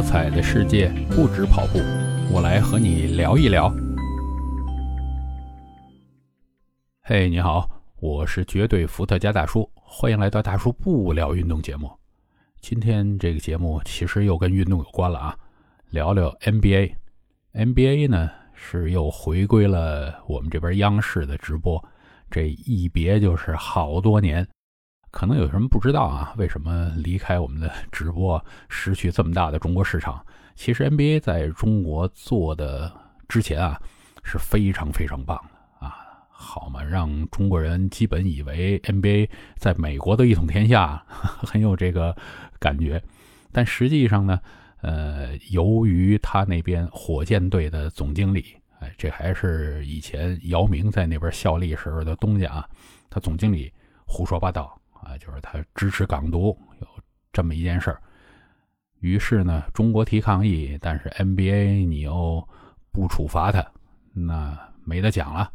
[0.00, 1.78] 多彩的世界不止跑步，
[2.32, 3.70] 我来和你聊一聊。
[7.02, 7.68] 嘿，你好，
[8.00, 11.90] 我是绝对伏特加大叔，欢迎来到大叔不聊运动节目。
[12.62, 15.36] 今天这个节目其实又跟运动有关了啊，
[15.90, 16.94] 聊聊 NBA。
[17.52, 21.78] NBA 呢是又回归了我们这边央视的直播，
[22.30, 24.48] 这一别就是好多年。
[25.10, 26.32] 可能有什么不知道啊？
[26.38, 30.24] 为什么离开我们的直播，失去这么大的中国市场？
[30.54, 32.92] 其实 NBA 在中国做的
[33.28, 33.80] 之前啊，
[34.22, 35.96] 是非常非常棒的啊，
[36.30, 42.16] 好嘛，让中国人基本以为 NBA 在美国的一统天下，很有这个
[42.58, 43.02] 感觉。
[43.52, 44.38] 但实际上呢，
[44.80, 52.68] 呃，由于他那边火箭队的总经理，哎，这还是以前姚明在那边效力时候的东家啊，
[53.08, 53.72] 他总经理
[54.06, 54.79] 胡说八道。
[55.02, 56.86] 啊，就是他支持港独，有
[57.32, 58.02] 这么一件事儿。
[59.00, 62.46] 于是呢，中国提抗议，但是 NBA 你又
[62.92, 63.66] 不处罚他，
[64.12, 65.50] 那没得讲了。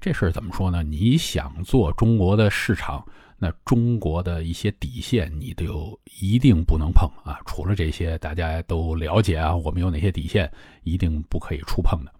[0.00, 0.82] 这事儿怎么说呢？
[0.82, 3.04] 你想做中国的市场，
[3.36, 7.38] 那中国的一些底线你都一定不能碰啊。
[7.44, 10.50] 除了这些大家都了解啊，我们有哪些底线
[10.84, 12.14] 一定不可以触碰的。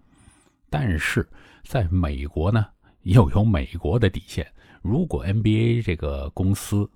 [0.69, 1.27] 但是
[1.65, 2.67] 在美国呢，
[3.03, 4.47] 又有美国的底线。
[4.83, 6.89] 如果 NBA 这个公司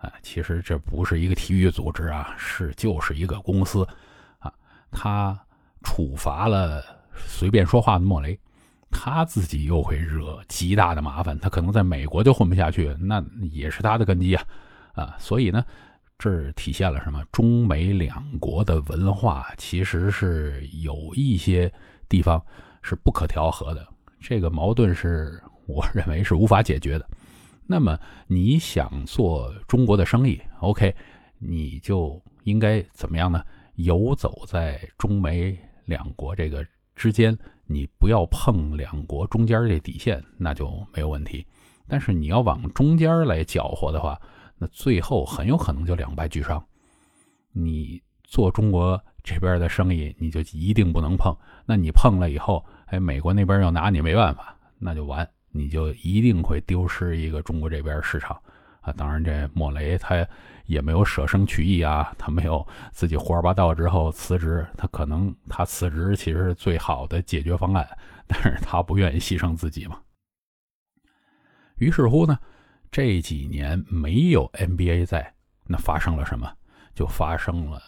[0.00, 3.86] 啊，其实这不是一个体育组织啊，是就是一个公司
[4.38, 4.52] 啊，
[4.90, 5.38] 他
[5.82, 8.38] 处罚了随便说话的莫雷，
[8.90, 14.44] 他自己又会惹极大的麻烦，他可能在美国就混不下去，那也是他的根基啊
[14.94, 15.64] 啊，所以呢，
[16.18, 17.24] 这体现了什么？
[17.32, 21.72] 中美两国的文化其实是有一些
[22.08, 22.40] 地方
[22.82, 23.86] 是不可调和的，
[24.20, 27.08] 这个矛盾是我认为是无法解决的。
[27.66, 30.94] 那么你想做中国的生意，OK，
[31.38, 33.42] 你就应该怎么样呢？
[33.76, 41.46] 游走在中美两国这个之间，你不要碰两国中间这底线，那就没有问题。
[41.88, 44.20] 但是你要往中间来搅和的话，
[44.58, 46.62] 那最后很有可能就两败俱伤。
[47.52, 51.34] 你做中国这边的生意，你就一定不能碰。
[51.64, 55.28] 那你碰了以后，哎，美国那边要拿你没办法，那就完。
[55.52, 58.40] 你就一定会丢失一个中国这边市场
[58.80, 58.92] 啊！
[58.94, 60.26] 当然，这莫雷他
[60.66, 67.86] 也没有舍生取义啊，他没有自己胡说八道之后辞职，他可能他辞职其实是最好的解决方案，
[68.26, 70.00] 但是他不愿意牺牲自己嘛。
[71.76, 72.38] 于是乎呢，
[72.90, 75.34] 这几年没有 NBA 在，
[75.66, 76.50] 那发生了什么？
[76.94, 77.80] 就发生了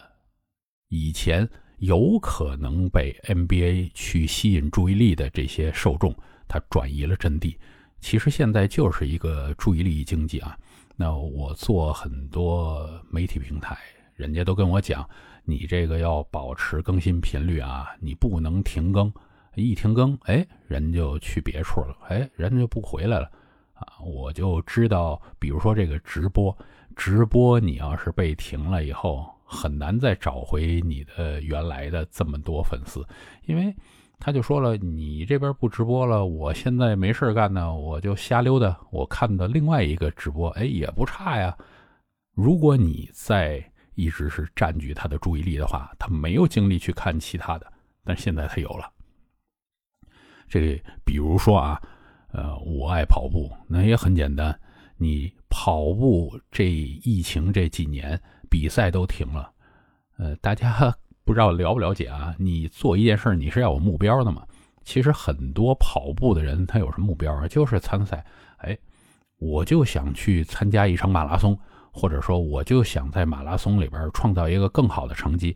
[0.87, 1.47] 以前
[1.77, 6.15] 有可能被 NBA 去吸引注意力的这些受众。
[6.47, 7.57] 它转移了阵地，
[7.99, 10.57] 其实现在就是一个注意力经济啊。
[10.95, 13.77] 那我做很多媒体平台，
[14.15, 15.05] 人家都跟我讲，
[15.43, 19.11] 你这个要保持更新频率啊，你不能停更，
[19.55, 23.29] 一停更，哎，人就去别处了，哎，人就不回来了
[23.73, 23.99] 啊。
[24.05, 26.57] 我就知道，比如说这个直播，
[26.95, 33.05] 直播你要是被停了以后，很难再找回你的原来的这么多粉丝，
[33.45, 33.75] 因为。
[34.19, 38.75] 他就说了：“你这边不直播了，我现在没事干呢，我就瞎溜达。
[38.91, 41.55] 我看的另外一个直播，哎，也不差呀。
[42.33, 47.71] 如果你在一直是占据他的注意力的话，他没有精力去看其他的。
[48.03, 48.91] 但现在他有了。
[50.47, 51.81] 这个比如说啊，
[52.31, 54.57] 呃，我爱跑步，那也很简单。
[54.97, 59.51] 你跑步这疫情这几年比赛都停了，
[60.17, 62.33] 呃，大家。”不知道了不了解啊？
[62.37, 64.43] 你做一件事，你是要有目标的嘛？
[64.83, 67.47] 其实很多跑步的人，他有什么目标啊？
[67.47, 68.23] 就是参赛。
[68.57, 68.77] 哎，
[69.39, 71.57] 我就想去参加一场马拉松，
[71.91, 75.55] 或者说我就想在马拉松里边创造一个更好的成绩。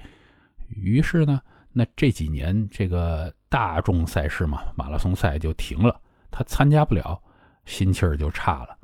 [0.69, 1.39] 于是呢，
[1.71, 5.95] 那这几年这个大众赛事嘛，马拉松赛就停了，
[6.31, 7.21] 他参加不了，
[7.65, 8.75] 心气儿就差了。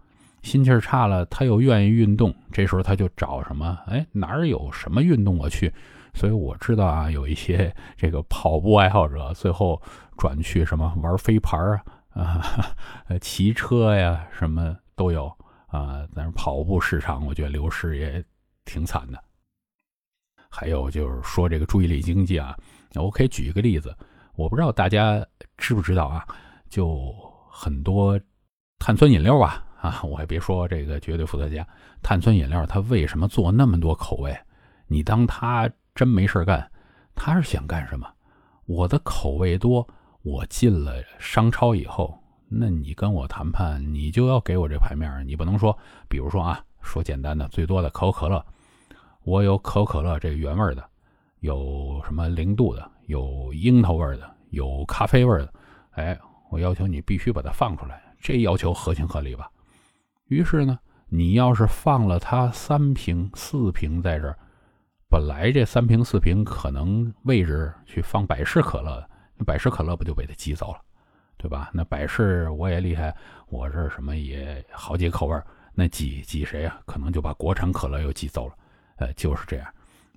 [0.44, 3.80] 心气儿差了，他又愿意运动，这时候他就找什么？
[3.88, 5.74] 哎，哪儿有什么运动我去。
[6.16, 9.80] 所以我知道啊，有一些 这个跑步爱好者最后
[10.18, 11.60] 转去什么玩飞盘
[12.12, 12.76] 啊，啊
[13.20, 15.28] 骑车呀，什么都有
[15.68, 16.08] 啊。
[16.16, 18.24] 但是跑步市场，我觉得流失也
[18.64, 19.22] 挺惨的。
[20.50, 22.58] 还有就是说这个注意力经济啊，
[22.94, 23.94] 我可以举一个例子，
[24.36, 25.24] 我不知道大家
[25.58, 26.26] 知不知道啊，
[26.70, 27.14] 就
[27.50, 28.18] 很多
[28.80, 31.68] 碳酸饮料吧，啊，我还别说这个绝对伏特加
[32.02, 34.34] 碳酸饮料，它为什么做那么多口味？
[34.88, 35.70] 你当它。
[35.96, 36.70] 真没事干，
[37.16, 38.06] 他是想干什么？
[38.66, 39.88] 我的口味多，
[40.24, 45.76] 我进了商超以后，那你跟我谈判，你就要给我这牌面你不能说，
[46.10, 48.46] 比如说啊，说简单的，最多的可口可乐，
[49.24, 50.84] 我有可口可乐这原味的，
[51.40, 55.54] 有什么零度的，有樱桃味的，有咖啡味的，
[55.92, 56.20] 哎，
[56.50, 59.50] 我要求你必须把它放出来，这要求合情合理吧？
[60.28, 60.78] 于是呢，
[61.08, 64.38] 你要是放了它三瓶四瓶在这儿，
[65.10, 69.08] 本来这三瓶四瓶可能位置去放百事可乐，
[69.38, 70.82] 那百事可乐不就被他挤走了？
[71.38, 71.70] 对吧？
[71.74, 73.16] 那百事我也厉害，
[73.48, 75.40] 我这什么也好几口味
[75.74, 76.80] 那挤挤谁啊？
[76.86, 78.56] 可能就把国产可乐又挤走了。
[78.98, 79.68] 呃，就是这样。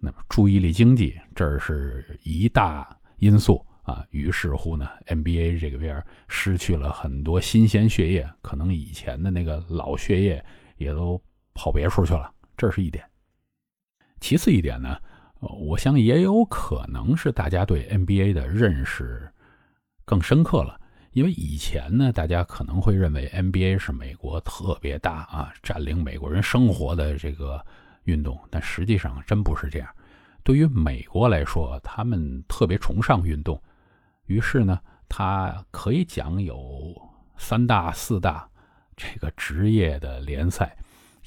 [0.00, 2.88] 那么注意力经济这是一大
[3.18, 4.04] 因素啊。
[4.10, 10.44] 于是乎呢，NBA 这个边失去了很多新鲜血液，可能以前的那个老血液
[10.76, 11.20] 也都
[11.52, 12.32] 跑别处去了。
[12.56, 13.04] 这是一点。
[14.20, 14.96] 其次一点呢，
[15.40, 19.32] 我想也有可能是大家对 NBA 的认识
[20.04, 20.80] 更深刻了。
[21.12, 27.64] 因为以前呢，大家可能会认为 NBA 是美国特别大啊，占领美国人生活的这个
[28.04, 29.88] 运动，但实际上真不是这样。
[30.44, 33.60] 对于美国来说，他们特别崇尚运动，
[34.26, 34.78] 于是呢，
[35.08, 36.94] 他可以讲有
[37.36, 38.48] 三大、四大
[38.96, 40.76] 这个职业的联赛。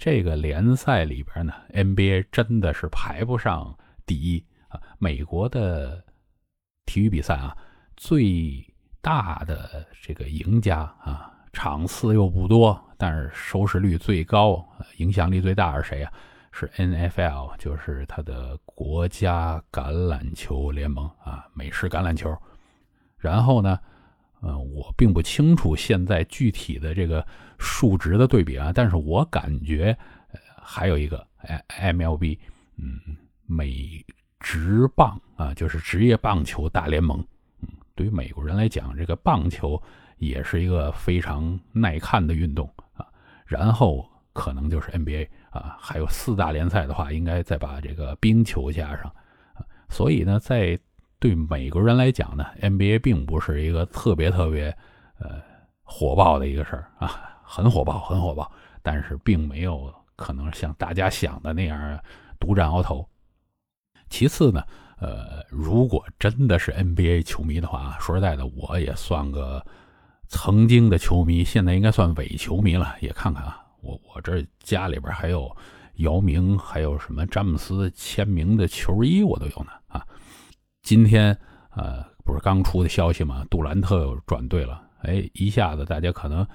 [0.02, 4.82] 这个联赛里边呢，NBA 真的是排不上第一啊。
[4.98, 6.04] 美国的
[6.88, 7.56] 体育比赛啊，
[7.96, 8.66] 最
[9.00, 14.68] 大的这个赢家啊，场次又不多，但是收视率最高、
[14.98, 16.12] 影响力最大是谁呀？
[16.52, 22.36] 是 NFL，就是他的国家橄榄球联盟啊，美式橄榄球。
[23.18, 23.80] 然后呢，
[24.42, 27.26] 嗯，我并不清楚现在具体的这个
[27.60, 29.96] 数值的对比啊，但是我感觉
[30.32, 31.26] 呃还有一个
[31.80, 32.38] MLB，
[32.78, 33.00] 嗯，
[33.46, 34.04] 美
[34.40, 37.24] 职棒啊，就是职业棒球大联盟。
[37.94, 39.80] 对于美国人来讲，这个棒球
[40.18, 43.06] 也是一个非常耐看的运动啊。
[43.46, 49.14] 然后可能就是 NBA 啊，还有四大联赛的话，应该再把这个冰球加上。
[49.90, 50.80] 所以呢，在
[51.22, 54.76] 对美国人来讲呢，NBA 并不是一个特别特别
[55.20, 55.42] 呃
[55.84, 58.52] 火爆的一个事儿啊，很火爆，很火爆，
[58.82, 61.98] 但是并没有可能像大家想的那样
[62.40, 63.08] 独占鳌头。
[64.10, 64.62] 其次呢。
[65.02, 69.66] 呃，如果真的是 NBA 球迷的话，说实在的，我也算个
[70.28, 72.96] 曾经的球迷，现在应该算伪球迷了。
[73.00, 75.50] 也看看啊，我我这家里边还有
[75.96, 79.72] 姚明，还有什么詹姆斯签名的球衣，我都有呢。
[80.82, 81.38] 今天
[81.72, 83.46] 呃，不是刚出的消息吗？
[83.50, 86.46] 杜兰特又转队了，哎，一下子大家可能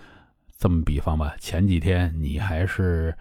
[0.58, 3.17] 这么比方吧，前几天你还是。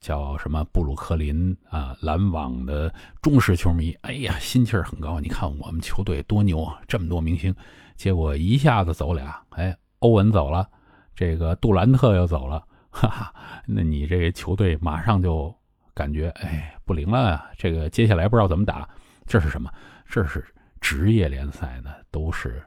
[0.00, 5.18] 叫什么布鲁克林啊篮网的忠实球迷，哎呀，心气儿很高。
[5.18, 7.52] 你看我们球队多牛啊，这么多明星，
[7.96, 10.68] 结果一下子走俩，哎，欧文走了，
[11.16, 13.34] 这个杜兰特又走了，哈哈，
[13.66, 15.52] 那你这球队马上就
[15.94, 17.50] 感觉哎不灵了啊。
[17.56, 18.88] 这个接下来不知道怎么打，
[19.26, 19.68] 这是什么？
[20.08, 20.44] 这是
[20.80, 22.62] 职业联赛呢，都是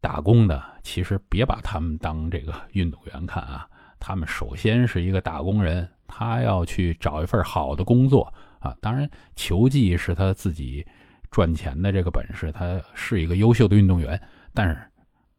[0.00, 0.62] 打工的。
[0.82, 5.86] 其实别把他们当这个运动员看啊，他们首先是一个打工人。
[6.10, 10.84] 他要去找一份好的工作啊，当然球技是他自己
[11.30, 14.18] 赚钱的这个本事，他是一个优秀的运动员。
[14.54, 14.78] 但是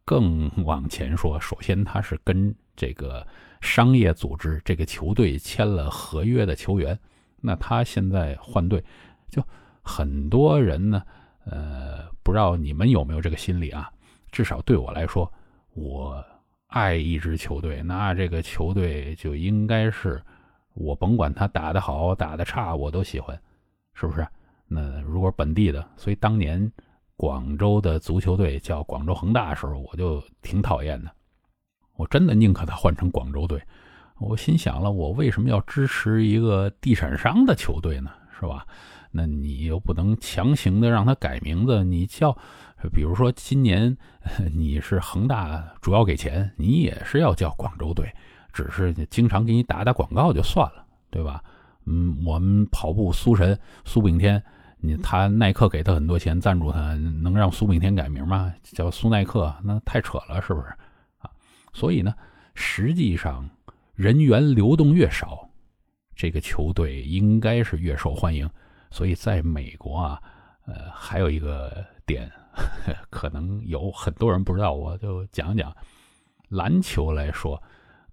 [0.05, 3.25] 更往前说，首先他是跟这个
[3.61, 6.97] 商业组织、这个球队签了合约的球员。
[7.41, 8.83] 那他现在换队，
[9.27, 9.43] 就
[9.81, 11.01] 很多人呢，
[11.49, 13.91] 呃，不知道你们有没有这个心理啊？
[14.31, 15.31] 至少对我来说，
[15.73, 16.23] 我
[16.67, 20.21] 爱一支球队，那这个球队就应该是。
[20.75, 23.37] 我甭管他打得好打得差，我都喜欢，
[23.93, 24.25] 是不是？
[24.65, 26.71] 那如果本地的，所以当年
[27.17, 31.11] 广州的足球队叫广州恒大的时候，我就挺讨厌的。
[31.97, 33.61] 我真的宁可他换成广州队。
[34.19, 38.11] 我心想了，我为什么要支持一个地产商的球队呢？
[38.39, 38.65] 是吧？
[39.11, 42.37] 那你又不能强行的让他改名字，你叫，
[42.93, 43.97] 比如说今年
[44.53, 48.13] 你是恒大主要给钱，你也是要叫广州队。
[48.51, 51.41] 只是经常给你打打广告就算了，对吧？
[51.85, 54.41] 嗯，我们跑步苏神苏炳添，
[54.79, 58.51] 你他耐克给他很多钱赞助他，能让苏炳添改名吗？
[58.63, 60.67] 叫苏耐克，那太扯了，是不是？
[61.19, 61.29] 啊，
[61.73, 62.13] 所以呢，
[62.55, 63.47] 实际上
[63.93, 65.47] 人员流动越少，
[66.15, 68.49] 这个球队应该是越受欢迎。
[68.91, 70.21] 所以在美国啊，
[70.65, 72.31] 呃，还有一个点，
[73.09, 75.75] 可能有很多人不知道，我就讲讲
[76.49, 77.61] 篮球来说。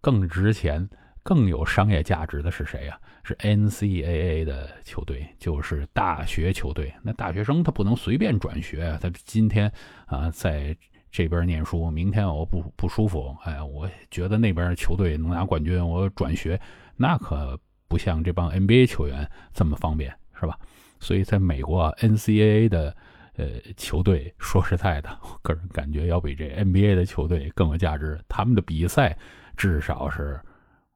[0.02, 0.88] 更值钱、
[1.25, 2.97] 更有商业价值的是谁呀？
[3.25, 6.95] 是 NCAA 的球队，就是大学球队。
[7.02, 9.73] 那大学生他不能随便转学，他今天
[10.04, 10.76] 啊在
[11.11, 16.61] 这边念书，明天我不不舒服，哎，我觉得那边球队能拿冠军，我转学，
[16.95, 20.59] 那可不像这帮 NBA 球员这么方便，是吧？
[21.00, 22.97] 所以在美国啊，NCAA 的
[23.37, 28.19] 呃球队，说实在的，我个人感觉要比这 NBA 的球队更有价值。
[28.28, 29.16] 他们的比赛
[29.57, 30.40] 至少是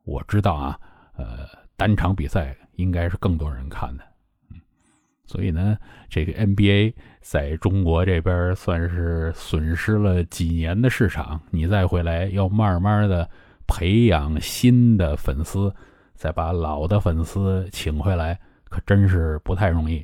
[0.05, 0.79] 我知道啊，
[1.17, 4.05] 呃，单场比赛应该是更多人看的。
[5.27, 5.79] 所以呢，
[6.09, 13.31] 这个 NBA 在中国这边算是损失了几年的市场，你再回来要慢慢的
[13.69, 15.73] 培养新的粉丝，
[16.15, 20.03] 再把老的粉丝请回来，可真是不太容易。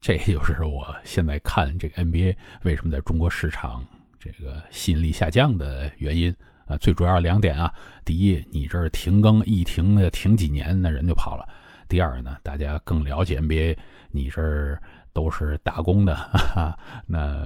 [0.00, 3.84] 这就是我现在看这个 NBA 为什么在中国市场
[4.16, 6.32] 这个吸引力下降的原因
[6.66, 7.74] 啊，最主要两点啊，
[8.04, 11.48] 第一，你这儿停更一停呢，停几年，那人就跑了。
[11.88, 13.76] 第二呢，大家更了解 NBA，
[14.10, 14.80] 你这儿
[15.12, 17.44] 都是打工的，哈哈，那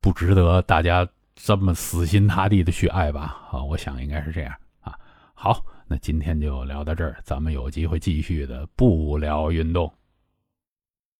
[0.00, 3.48] 不值得大家这么死心塌地的去爱吧？
[3.50, 4.94] 啊，我想应该是这样啊。
[5.34, 9.92] 好，那今天就聊到这儿，咱们有机会继续的不聊运动。